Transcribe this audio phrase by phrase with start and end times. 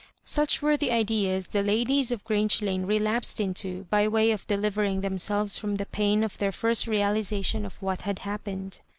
[0.25, 5.01] Such were the ideas the ladies of Grange Lane relapsed into by way of delivering
[5.01, 8.79] themselves from the pain of their first realisation of what had happened.